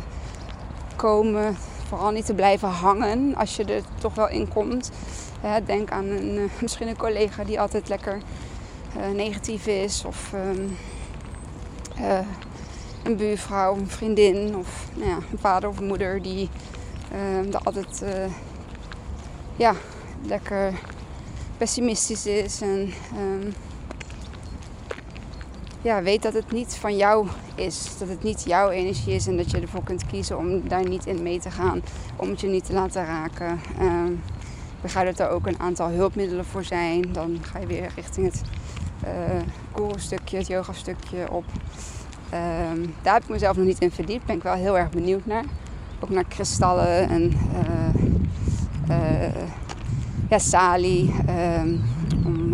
komen. 0.95 1.55
Vooral 1.87 2.11
niet 2.11 2.25
te 2.25 2.33
blijven 2.33 2.69
hangen 2.69 3.35
als 3.35 3.55
je 3.55 3.63
er 3.63 3.81
toch 3.99 4.15
wel 4.15 4.29
in 4.29 4.47
komt. 4.47 4.91
denk 5.65 5.91
aan 5.91 6.05
een, 6.05 6.35
uh, 6.35 6.43
misschien 6.61 6.87
een 6.87 6.97
collega 6.97 7.43
die 7.43 7.59
altijd 7.59 7.89
lekker 7.89 8.17
uh, 8.97 9.15
negatief 9.15 9.67
is. 9.67 10.03
Of 10.05 10.33
um, 10.33 10.77
uh, 11.99 12.19
een 13.03 13.15
buurvrouw, 13.15 13.75
een 13.75 13.89
vriendin. 13.89 14.55
Of 14.55 14.87
nou 14.93 15.09
ja, 15.09 15.17
een 15.31 15.39
vader 15.39 15.69
of 15.69 15.81
moeder 15.81 16.21
die 16.21 16.49
er 17.51 17.59
altijd 17.63 18.03
ja, 19.55 19.73
lekker 20.25 20.73
pessimistisch 21.57 22.25
is. 22.25 22.61
En 22.61 22.93
um, 23.17 23.53
ja, 25.81 26.01
weet 26.01 26.21
dat 26.21 26.33
het 26.33 26.51
niet 26.51 26.75
van 26.75 26.97
jou 26.97 27.27
is. 27.55 27.97
Dat 27.99 28.07
het 28.07 28.23
niet 28.23 28.43
jouw 28.45 28.69
energie 28.69 29.13
is 29.13 29.27
en 29.27 29.37
dat 29.37 29.51
je 29.51 29.59
ervoor 29.59 29.83
kunt 29.83 30.05
kiezen 30.05 30.37
om 30.37 30.67
daar 30.67 30.87
niet 30.87 31.05
in 31.05 31.23
mee 31.23 31.39
te 31.39 31.51
gaan. 31.51 31.81
Om 32.15 32.29
het 32.29 32.41
je 32.41 32.47
niet 32.47 32.65
te 32.65 32.73
laten 32.73 33.05
raken. 33.05 33.59
Uh, 33.81 34.05
ik 34.75 34.81
begrijp 34.81 35.15
dat 35.15 35.27
er 35.27 35.33
ook 35.33 35.47
een 35.47 35.59
aantal 35.59 35.89
hulpmiddelen 35.89 36.45
voor 36.45 36.63
zijn. 36.63 37.13
Dan 37.13 37.37
ga 37.41 37.59
je 37.59 37.67
weer 37.67 37.91
richting 37.95 38.25
het 38.25 38.41
uh, 39.77 39.91
stukje, 39.95 40.37
het 40.37 40.47
yoga 40.47 40.73
stukje 40.73 41.31
op. 41.31 41.43
Um, 42.33 42.95
daar 43.01 43.13
heb 43.13 43.23
ik 43.23 43.29
mezelf 43.29 43.57
nog 43.57 43.65
niet 43.65 43.79
in 43.79 43.91
verdiept. 43.91 44.25
Ben 44.25 44.35
ik 44.35 44.43
wel 44.43 44.53
heel 44.53 44.77
erg 44.77 44.89
benieuwd 44.89 45.25
naar. 45.25 45.43
Ook 45.99 46.09
naar 46.09 46.23
kristallen 46.27 47.09
en 47.09 47.33
uh, 48.89 49.27
ja, 50.29 50.39
salie. 50.39 51.13
Um, 51.59 51.83
om 52.25 52.53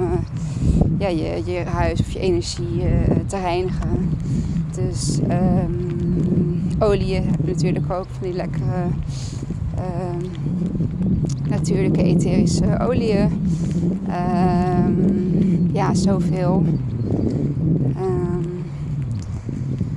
ja, 0.97 1.07
je, 1.07 1.41
je 1.45 1.63
huis 1.63 1.99
of 1.99 2.11
je 2.11 2.19
energie 2.19 2.75
uh, 2.75 3.17
te 3.27 3.37
reinigen. 3.37 4.09
Dus 4.71 5.19
um, 5.29 6.61
oliën 6.79 7.29
heb 7.29 7.47
natuurlijk 7.47 7.91
ook 7.91 8.07
van 8.11 8.21
die 8.21 8.33
lekkere 8.33 8.83
um, 9.77 10.31
natuurlijke 11.49 12.03
etherische 12.03 12.79
oliën. 12.79 13.47
Um, 14.07 15.69
ja, 15.73 15.93
zoveel. 15.93 16.63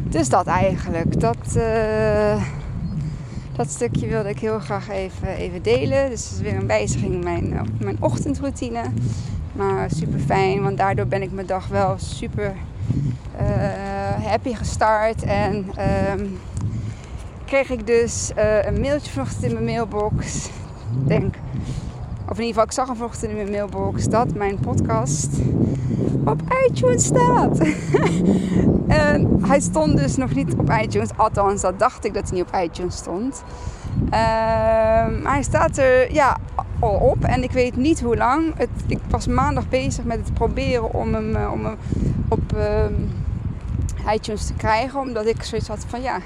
dus 0.08 0.28
dat 0.28 0.46
eigenlijk. 0.46 1.20
Dat, 1.20 1.54
uh, 1.56 2.42
dat 3.56 3.70
stukje 3.70 4.06
wilde 4.06 4.28
ik 4.28 4.38
heel 4.38 4.58
graag 4.58 4.88
even, 4.88 5.28
even 5.28 5.62
delen. 5.62 6.10
Dus 6.10 6.24
het 6.24 6.32
is 6.32 6.40
weer 6.40 6.56
een 6.56 6.66
wijziging 6.66 7.12
in 7.12 7.22
mijn, 7.22 7.54
mijn 7.78 7.96
ochtendroutine. 8.00 8.82
Maar 9.58 9.90
super 9.90 10.18
fijn, 10.18 10.62
want 10.62 10.78
daardoor 10.78 11.06
ben 11.06 11.22
ik 11.22 11.32
mijn 11.32 11.46
dag 11.46 11.68
wel 11.68 11.94
super 11.98 12.54
uh, 13.40 14.26
happy 14.26 14.54
gestart. 14.54 15.22
En 15.22 15.54
um, 16.18 16.38
kreeg 17.44 17.70
ik 17.70 17.86
dus 17.86 18.30
uh, 18.36 18.64
een 18.64 18.80
mailtje 18.80 19.12
vanochtend 19.12 19.42
in 19.42 19.52
mijn 19.52 19.64
mailbox. 19.64 20.50
Denk, 21.06 21.34
of 22.28 22.38
in 22.38 22.44
ieder 22.44 22.46
geval, 22.46 22.64
ik 22.64 22.72
zag 22.72 22.86
hem 22.86 22.96
vanochtend 22.96 23.30
in 23.30 23.36
mijn 23.36 23.50
mailbox 23.50 24.04
dat 24.04 24.34
mijn 24.34 24.58
podcast 24.58 25.36
op 26.24 26.42
iTunes 26.66 27.04
staat. 27.04 27.58
en 28.86 29.38
hij 29.42 29.60
stond 29.60 29.96
dus 29.96 30.16
nog 30.16 30.34
niet 30.34 30.54
op 30.54 30.70
iTunes. 30.82 31.08
Althans, 31.16 31.60
dat 31.60 31.78
dacht 31.78 32.04
ik 32.04 32.14
dat 32.14 32.28
hij 32.28 32.38
niet 32.38 32.48
op 32.48 32.60
iTunes 32.60 32.96
stond. 32.96 33.42
Um, 34.04 35.26
hij 35.26 35.42
staat 35.42 35.76
er 35.76 36.12
ja, 36.12 36.36
al 36.80 36.94
op 36.94 37.24
en 37.24 37.42
ik 37.42 37.50
weet 37.50 37.76
niet 37.76 38.00
hoe 38.00 38.16
lang. 38.16 38.56
Het, 38.56 38.68
ik 38.86 38.98
was 39.10 39.26
maandag 39.26 39.68
bezig 39.68 40.04
met 40.04 40.18
het 40.18 40.34
proberen 40.34 40.94
om 40.94 41.14
hem, 41.14 41.36
uh, 41.36 41.52
om 41.52 41.66
op 42.28 42.52
uh, 42.56 42.84
iTunes 44.14 44.46
te 44.46 44.54
krijgen. 44.54 45.00
Omdat 45.00 45.26
ik 45.26 45.42
zoiets 45.42 45.68
had 45.68 45.84
van 45.88 46.02
ja, 46.02 46.18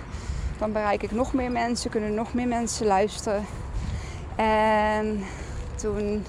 dan 0.59 0.73
bereik 0.73 1.03
ik 1.03 1.13
nog 1.13 1.33
meer 1.33 1.51
mensen, 1.51 1.91
kunnen 1.91 2.15
nog 2.15 2.35
meer 2.35 2.49
mensen 2.49 2.87
luisteren. 2.87 3.45
En 4.37 5.21
toen 5.75 6.25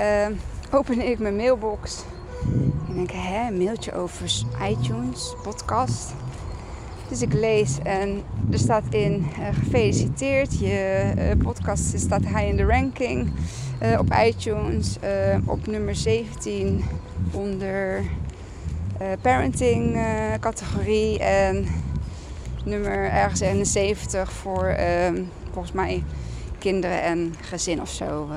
uh, 0.00 0.26
opende 0.70 1.04
ik 1.04 1.18
mijn 1.18 1.36
mailbox. 1.36 2.04
En 2.88 2.94
denk, 2.94 3.10
hè, 3.10 3.46
een 3.46 3.58
mailtje 3.58 3.94
over 3.94 4.42
iTunes, 4.68 5.34
podcast. 5.42 6.12
Dus 7.08 7.22
ik 7.22 7.32
lees 7.32 7.78
en 7.82 8.22
er 8.50 8.58
staat 8.58 8.84
in 8.90 9.26
uh, 9.38 9.48
gefeliciteerd. 9.52 10.58
Je 10.58 11.12
uh, 11.18 11.44
podcast 11.44 11.98
staat 12.00 12.24
high 12.24 12.46
in 12.46 12.56
de 12.56 12.64
ranking 12.64 13.30
uh, 13.82 13.98
op 13.98 14.14
iTunes. 14.24 14.96
op 15.44 15.66
nummer 15.66 15.94
17 15.94 16.84
onder 17.32 18.02
parenting 19.20 19.98
categorie. 20.40 21.18
En 21.18 21.66
nummer 22.64 23.10
ergens 23.10 23.40
71 23.40 24.32
voor 24.32 24.64
ehm, 24.64 25.22
volgens 25.52 25.72
mij 25.72 26.04
kinderen 26.58 27.02
en 27.02 27.34
gezin 27.40 27.80
of 27.80 27.90
zo. 27.90 28.28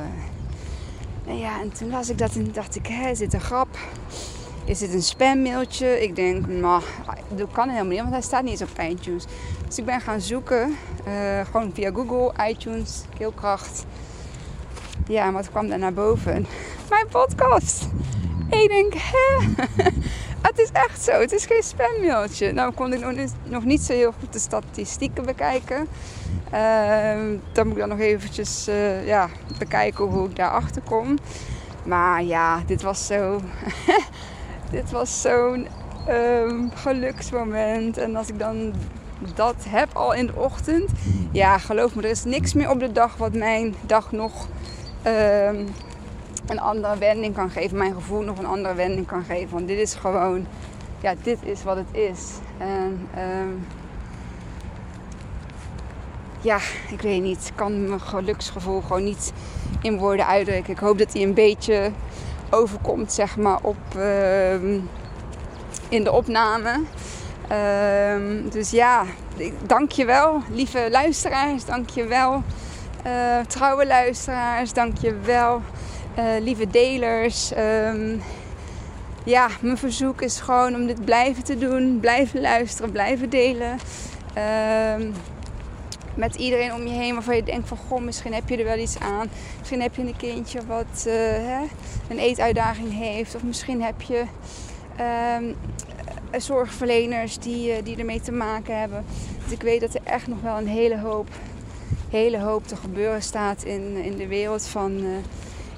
En 1.28 1.38
ja, 1.38 1.62
en 1.62 1.72
toen 1.72 1.90
las 1.90 2.10
ik 2.10 2.18
dat 2.18 2.36
en 2.36 2.52
dacht 2.52 2.76
ik, 2.76 2.88
hé, 2.88 3.10
is 3.10 3.18
dit 3.18 3.34
een 3.34 3.42
grap? 3.42 3.78
Is 4.66 4.80
dit 4.80 4.94
een 4.94 5.02
spammailtje? 5.02 6.02
Ik 6.02 6.16
denk, 6.16 6.48
nou, 6.48 6.84
dat 7.36 7.52
kan 7.52 7.70
helemaal 7.70 7.92
niet, 7.92 8.00
want 8.00 8.12
hij 8.12 8.22
staat 8.22 8.44
niet 8.44 8.62
eens 8.62 8.72
op 8.72 8.80
iTunes. 8.80 9.26
Dus 9.68 9.78
ik 9.78 9.86
ben 9.86 10.02
gaan 10.02 10.22
zoeken, 10.22 10.78
uh, 11.08 11.46
gewoon 11.52 11.72
via 11.74 11.92
Google, 11.92 12.48
iTunes, 12.48 13.04
Keelkracht. 13.18 13.86
Ja, 15.08 15.26
en 15.26 15.34
wat 15.34 15.50
kwam 15.50 15.68
daar 15.68 15.80
naar 15.80 15.94
boven? 15.94 16.48
Mijn 16.90 17.08
podcast! 17.08 17.88
ik 18.50 18.70
denk, 18.70 18.94
hè? 18.96 19.48
Het 20.48 20.60
is 20.60 20.70
echt 20.72 21.04
zo. 21.04 21.12
Het 21.12 21.32
is 21.32 21.46
geen 21.46 21.64
spammailtje. 21.64 22.52
Nou 22.52 22.74
kon 22.74 22.94
ik 22.94 23.00
nog 23.00 23.16
niet, 23.16 23.34
nog 23.44 23.64
niet 23.64 23.82
zo 23.82 23.94
heel 23.94 24.14
goed 24.20 24.34
de 24.34 24.40
statistieken 24.40 25.26
bekijken. 25.26 25.88
Uh, 26.54 27.38
dan 27.52 27.68
moet 27.68 27.76
ik 27.76 27.80
dan 27.80 27.90
nog 27.90 28.00
eventjes 28.00 28.68
uh, 28.68 29.08
ja, 29.08 29.30
bekijken 29.58 30.06
hoe 30.06 30.30
ik 30.30 30.36
daarachter 30.36 30.82
kom. 30.82 31.18
Maar 31.84 32.24
ja, 32.24 32.62
dit 32.66 32.82
was 32.82 33.06
zo... 33.06 33.40
dit 34.72 34.92
was 34.92 35.22
zo'n 35.22 35.68
um, 36.10 36.72
geluksmoment. 36.74 37.98
En 37.98 38.16
als 38.16 38.28
ik 38.28 38.40
dan 38.40 38.74
dat 39.36 39.56
heb 39.70 39.90
al 39.94 40.14
in 40.14 40.26
de 40.26 40.36
ochtend... 40.36 40.90
Ja, 41.32 41.58
geloof 41.58 41.96
me, 41.96 42.02
er 42.02 42.10
is 42.10 42.24
niks 42.24 42.54
meer 42.54 42.70
op 42.70 42.80
de 42.80 42.92
dag 42.92 43.18
wat 43.18 43.34
mijn 43.34 43.76
dag 43.86 44.12
nog... 44.12 44.48
Um, 45.08 45.68
een 46.48 46.60
andere 46.60 46.98
wending 46.98 47.36
kan 47.36 47.50
geven. 47.50 47.78
Mijn 47.78 47.94
gevoel 47.94 48.22
nog 48.22 48.38
een 48.38 48.46
andere 48.46 48.74
wending 48.74 49.08
kan 49.08 49.24
geven. 49.24 49.50
Want 49.50 49.68
dit 49.68 49.78
is 49.78 49.94
gewoon, 49.94 50.46
ja, 51.02 51.14
dit 51.24 51.38
is 51.44 51.64
wat 51.64 51.76
het 51.76 51.88
is. 51.92 52.30
En 52.58 53.08
um, 53.18 53.68
ja, 56.42 56.58
ik 56.90 57.02
weet 57.02 57.22
niet. 57.22 57.48
Ik 57.48 57.56
kan 57.56 57.88
mijn 57.88 58.02
geluksgevoel 58.02 58.82
gewoon 58.82 59.04
niet 59.04 59.34
in 59.82 59.98
woorden 59.98 60.28
uitdrukken. 60.28 60.74
Ik 60.74 60.80
hoop 60.80 60.98
dat 60.98 61.14
hij 61.14 61.22
een 61.22 61.34
beetje 61.34 61.92
overkomt, 62.52 63.14
zeg 63.14 63.38
maar, 63.38 63.60
op, 63.62 63.78
uh, 63.98 64.54
in 65.90 66.04
de 66.04 66.12
opname. 66.12 66.82
Uh, 67.52 68.52
dus 68.52 68.70
ja, 68.70 69.04
dank 69.66 69.92
je 69.92 70.06
wel, 70.06 70.42
lieve 70.52 70.88
luisteraars. 70.92 71.66
Dank 71.66 71.90
je 71.90 72.06
wel, 72.06 72.44
uh, 73.08 73.46
trouwe 73.48 73.86
luisteraars. 73.86 74.74
Dank 74.74 74.98
je 74.98 75.16
wel 75.26 75.62
uh, 76.18 76.24
lieve 76.40 76.68
delers. 76.68 77.52
Um, 77.58 78.22
ja, 79.24 79.48
mijn 79.62 79.78
verzoek 79.78 80.22
is 80.22 80.40
gewoon 80.40 80.76
om 80.76 80.88
dit 80.88 81.06
blijven 81.06 81.44
te 81.44 81.58
doen. 81.58 81.98
Blijven 82.00 82.42
luisteren, 82.42 82.92
blijven 82.92 83.30
delen. 83.30 83.78
Met 86.16 86.36
iedereen 86.36 86.74
om 86.74 86.88
je 86.88 86.94
heen 86.94 87.14
waarvan 87.14 87.36
je 87.36 87.44
denkt 87.44 87.68
van... 87.68 87.78
Goh, 87.78 88.02
misschien 88.02 88.34
heb 88.34 88.50
je 88.50 88.58
er 88.58 88.64
wel 88.64 88.78
iets 88.78 89.00
aan. 89.00 89.30
Misschien 89.60 89.82
heb 89.82 89.96
je 89.96 90.02
een 90.02 90.18
kindje 90.18 90.66
wat 90.66 91.06
uh, 91.08 91.14
hè, 91.14 91.62
een 92.10 92.20
eetuitdaging 92.20 92.94
heeft. 92.94 93.36
Of 93.36 93.44
misschien 93.44 93.82
heb 93.82 94.02
je 94.02 94.24
um, 95.40 95.56
zorgverleners 96.40 97.38
die, 97.38 97.78
uh, 97.78 97.84
die 97.84 97.98
ermee 97.98 98.22
te 98.22 98.32
maken 98.32 98.80
hebben. 98.80 99.06
Dus 99.44 99.52
ik 99.52 99.62
weet 99.62 99.82
dat 99.82 99.94
er 99.94 100.02
echt 100.04 100.28
nog 100.28 100.42
wel 100.42 100.58
een 100.58 100.68
hele 100.68 101.00
hoop, 101.00 101.28
hele 102.10 102.40
hoop 102.40 102.68
te 102.68 102.76
gebeuren 102.76 103.22
staat 103.22 103.64
in, 103.64 103.96
in 103.96 104.16
de 104.18 104.28
wereld 104.28 104.68
van... 104.68 105.06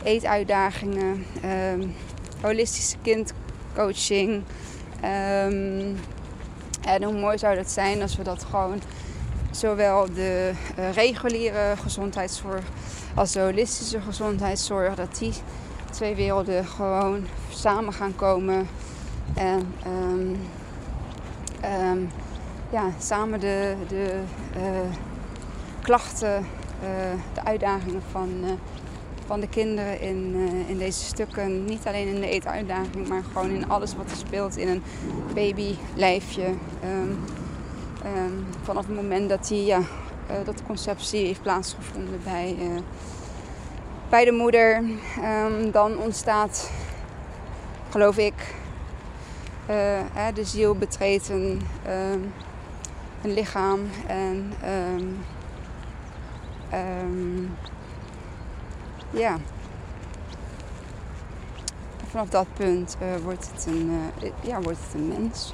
Eetuitdagingen, 0.04 1.26
um, 1.74 1.94
holistische 2.42 2.98
kindcoaching. 3.02 4.44
Um, 5.04 6.00
en 6.86 7.04
hoe 7.04 7.14
mooi 7.14 7.38
zou 7.38 7.56
dat 7.56 7.72
zijn 7.72 8.02
als 8.02 8.16
we 8.16 8.24
dat 8.24 8.44
gewoon 8.44 8.82
zowel 9.56 10.14
de 10.14 10.52
uh, 10.80 10.92
reguliere 10.94 11.74
gezondheidszorg 11.82 12.64
als 13.16 13.32
de 13.32 13.40
holistische 13.40 14.02
gezondheidszorg, 14.02 14.96
dat 14.96 15.18
die 15.18 15.34
twee 15.92 16.16
werelden 16.16 16.66
gewoon 16.66 17.28
samen 17.50 17.94
gaan 17.94 18.16
komen 18.16 18.68
en 19.34 19.74
um, 19.88 20.40
um, 21.90 22.10
ja, 22.70 22.90
samen 23.00 23.40
de, 23.40 23.76
de 23.88 24.22
uh, 24.58 24.64
klachten, 25.82 26.46
uh, 26.84 26.90
de 27.34 27.44
uitdagingen 27.44 28.02
van 28.12 28.60
van 29.26 29.40
de 29.40 29.48
kinderen 29.48 30.02
in, 30.02 30.36
in 30.68 30.78
deze 30.78 31.04
stukken. 31.04 31.66
Niet 31.66 31.88
alleen 31.88 32.08
in 32.08 32.22
de 32.22 32.30
eetuitdaging, 32.30 33.08
maar 33.08 33.24
gewoon 33.34 33.50
in 33.50 33.70
alles 33.70 33.96
wat 33.96 34.12
er 34.12 34.18
speelt 34.18 34.58
in 34.58 34.68
een 34.68 34.84
babylijfje. 35.34 36.46
Um, 36.84 37.20
um, 38.06 38.46
vanaf 38.64 38.88
het 38.88 38.96
moment 38.96 39.30
dat, 39.30 39.48
die, 39.48 39.66
ja, 39.66 39.80
uh, 39.80 40.36
dat 40.46 40.58
de 40.58 40.64
conceptie 40.64 41.26
heeft 41.26 41.42
plaatsgevonden 41.42 42.20
bij, 42.24 42.56
uh, 42.60 42.80
bij 44.10 44.26
de 44.26 44.32
moeder, 44.32 44.84
um, 45.24 45.72
dan 45.72 45.98
ontstaat, 45.98 46.72
geloof 47.90 48.18
ik, 48.18 48.56
de 50.34 50.44
ziel 50.44 50.76
betreedt 50.76 51.30
een, 51.30 51.62
een 53.22 53.34
lichaam 53.34 53.80
en 54.08 54.54
ja. 59.10 59.38
vanaf 62.10 62.30
dat 62.30 62.48
punt 62.54 62.98
wordt, 63.24 63.52
het 63.54 63.66
een, 63.66 64.00
ja, 64.42 64.62
wordt 64.62 64.80
het 64.86 64.94
een 64.94 65.08
mens. 65.08 65.54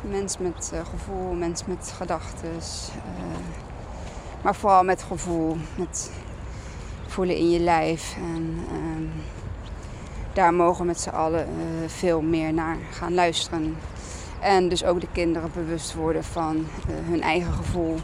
Mens 0.00 0.38
met 0.38 0.70
uh, 0.74 0.80
gevoel, 0.90 1.32
mens 1.32 1.64
met 1.64 1.92
gedachten. 1.96 2.50
maar 4.42 4.54
vooral 4.54 4.84
met 4.84 5.02
gevoel. 5.02 5.56
Met 5.74 6.10
voelen 7.06 7.36
in 7.36 7.50
je 7.50 7.60
lijf. 7.60 8.16
En 8.16 8.58
ehm, 8.70 9.02
daar 10.32 10.54
mogen 10.54 10.80
we 10.80 10.86
met 10.86 11.00
z'n 11.00 11.08
allen 11.08 11.48
veel 11.86 12.20
meer 12.20 12.52
naar 12.52 12.76
gaan 12.90 13.14
luisteren. 13.14 13.76
En 14.40 14.68
dus 14.68 14.84
ook 14.84 15.00
de 15.00 15.08
kinderen 15.12 15.50
bewust 15.54 15.94
worden 15.94 16.24
van 16.24 16.66
hun 16.84 17.22
eigen 17.22 17.52
gevoel. 17.52 17.96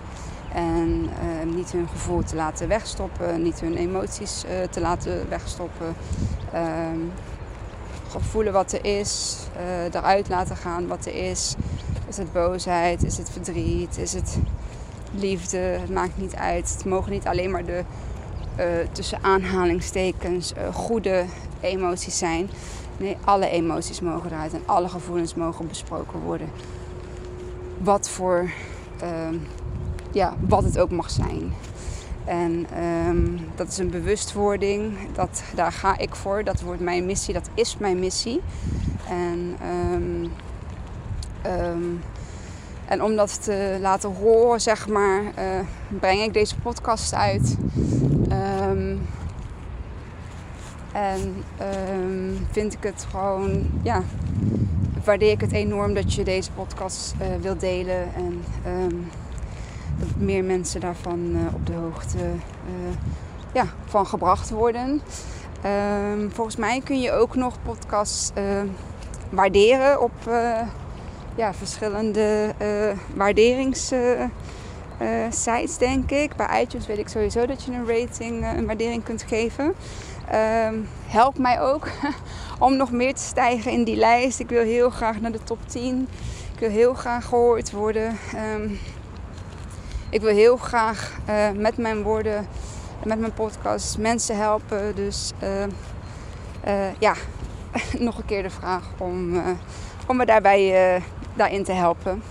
En 0.54 1.10
uh, 1.46 1.54
niet 1.54 1.72
hun 1.72 1.88
gevoel 1.88 2.22
te 2.22 2.36
laten 2.36 2.68
wegstoppen, 2.68 3.42
niet 3.42 3.60
hun 3.60 3.76
emoties 3.76 4.44
te 4.70 4.80
laten 4.80 5.28
wegstoppen. 5.28 5.94
Uh, 6.54 6.60
voelen 8.18 8.52
wat 8.52 8.72
er 8.72 8.84
is, 8.84 9.38
eruit 9.92 10.28
laten 10.28 10.56
gaan 10.56 10.86
wat 10.86 11.06
er 11.06 11.14
is. 11.14 11.54
Is 12.14 12.20
het 12.20 12.32
boosheid, 12.32 13.04
is 13.04 13.16
het 13.16 13.30
verdriet, 13.30 13.98
is 13.98 14.12
het 14.12 14.38
liefde? 15.14 15.56
Het 15.56 15.90
maakt 15.90 16.16
niet 16.16 16.34
uit. 16.34 16.72
Het 16.74 16.84
mogen 16.84 17.12
niet 17.12 17.26
alleen 17.26 17.50
maar 17.50 17.64
de 17.64 17.84
tussen 18.92 19.18
aanhalingstekens 19.22 20.52
goede 20.72 21.24
emoties 21.60 22.18
zijn. 22.18 22.48
Nee, 22.96 23.16
alle 23.24 23.48
emoties 23.48 24.00
mogen 24.00 24.30
eruit 24.30 24.52
en 24.52 24.62
alle 24.64 24.88
gevoelens 24.88 25.34
mogen 25.34 25.68
besproken 25.68 26.20
worden. 26.20 26.48
Wat 27.78 28.08
voor 28.08 28.50
ehm, 29.00 29.34
ja, 30.12 30.34
wat 30.48 30.64
het 30.64 30.78
ook 30.78 30.90
mag 30.90 31.10
zijn. 31.10 31.52
En 32.24 32.66
um, 33.08 33.40
dat 33.54 33.68
is 33.68 33.78
een 33.78 33.90
bewustwording. 33.90 34.96
Dat, 35.14 35.42
daar 35.54 35.72
ga 35.72 35.98
ik 35.98 36.14
voor. 36.14 36.44
Dat 36.44 36.60
wordt 36.60 36.80
mijn 36.80 37.06
missie. 37.06 37.34
Dat 37.34 37.48
is 37.54 37.76
mijn 37.78 37.98
missie. 37.98 38.40
En, 39.08 39.56
um, 39.92 40.32
um, 41.46 42.00
en 42.86 43.02
om 43.02 43.16
dat 43.16 43.42
te 43.42 43.78
laten 43.80 44.14
horen, 44.14 44.60
zeg 44.60 44.88
maar, 44.88 45.22
uh, 45.22 45.60
breng 46.00 46.22
ik 46.22 46.32
deze 46.32 46.58
podcast 46.58 47.14
uit. 47.14 47.56
en 50.92 51.44
vind 52.50 52.72
ik 52.72 52.82
het 52.82 53.06
gewoon, 53.10 53.70
ja, 53.82 54.02
waardeer 55.04 55.30
ik 55.30 55.40
het 55.40 55.52
enorm 55.52 55.94
dat 55.94 56.14
je 56.14 56.24
deze 56.24 56.52
podcast 56.52 57.14
uh, 57.20 57.26
wilt 57.40 57.60
delen. 57.60 58.14
En 58.14 58.42
dat 59.98 60.08
meer 60.16 60.44
mensen 60.44 60.80
daarvan 60.80 61.18
uh, 61.18 61.54
op 61.54 61.66
de 61.66 61.72
hoogte 61.72 62.18
ja, 63.52 63.66
van 63.84 64.06
gebracht 64.06 64.50
worden. 64.50 65.00
Volgens 66.28 66.56
mij 66.56 66.80
kun 66.84 67.00
je 67.00 67.12
ook 67.12 67.34
nog 67.34 67.62
podcasts 67.62 68.32
waarderen 69.30 70.02
op 70.02 70.12
ja, 71.34 71.54
verschillende 71.54 72.54
waarderingssites, 73.14 75.78
denk 75.78 76.10
ik. 76.10 76.36
Bij 76.36 76.62
iTunes 76.62 76.86
weet 76.86 76.98
ik 76.98 77.08
sowieso 77.08 77.46
dat 77.46 77.64
je 77.64 77.72
een 77.72 77.88
rating, 77.88 78.46
een 78.56 78.66
waardering 78.66 79.04
kunt 79.04 79.22
geven. 79.22 79.74
Um, 80.34 80.88
help 81.06 81.38
mij 81.38 81.60
ook 81.60 81.88
om 82.58 82.76
nog 82.76 82.90
meer 82.90 83.14
te 83.14 83.22
stijgen 83.22 83.72
in 83.72 83.84
die 83.84 83.96
lijst. 83.96 84.40
Ik 84.40 84.48
wil 84.48 84.62
heel 84.62 84.90
graag 84.90 85.20
naar 85.20 85.32
de 85.32 85.44
top 85.44 85.58
10. 85.66 86.08
Ik 86.52 86.60
wil 86.60 86.70
heel 86.70 86.94
graag 86.94 87.24
gehoord 87.24 87.70
worden. 87.70 88.18
Um, 88.54 88.78
ik 90.10 90.20
wil 90.20 90.34
heel 90.34 90.56
graag 90.56 91.12
met 91.54 91.76
mijn 91.76 92.02
woorden, 92.02 92.46
met 93.04 93.18
mijn 93.18 93.32
podcast 93.32 93.98
mensen 93.98 94.36
helpen. 94.36 94.94
Dus 94.94 95.32
ja, 96.98 97.14
nog 97.98 98.18
een 98.18 98.24
keer 98.24 98.42
de 98.42 98.50
vraag 98.50 98.84
om, 98.98 99.42
om 100.06 100.16
me 100.16 100.26
daarbij 100.26 101.02
daarin 101.34 101.64
te 101.64 101.72
helpen. 101.72 102.22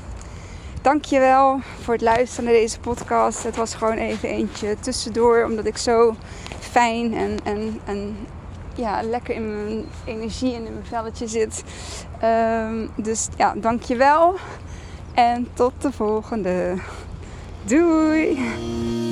Dankjewel 0.82 1.60
voor 1.82 1.94
het 1.94 2.04
luisteren 2.04 2.46
naar 2.46 2.54
deze 2.54 2.80
podcast. 2.80 3.44
Het 3.44 3.56
was 3.56 3.76
gewoon 3.76 3.98
even 3.98 4.30
eentje 4.30 4.76
tussendoor, 4.80 5.44
omdat 5.46 5.66
ik 5.66 5.78
zo 5.78 6.16
fijn 6.60 7.14
en, 7.14 7.38
en, 7.44 7.80
en 7.86 8.18
ja, 8.76 9.02
lekker 9.04 9.36
in 9.36 9.66
mijn 9.66 9.86
energie 10.06 10.56
en 10.56 10.66
in 10.66 10.74
mijn 10.74 10.86
velletje 10.86 11.28
zit. 11.28 11.64
Um, 12.24 12.90
dus 12.96 13.28
ja, 13.38 13.54
dankjewel. 13.56 14.36
En 15.14 15.48
tot 15.54 15.74
de 15.82 15.92
volgende. 15.92 16.76
Doei! 17.64 19.03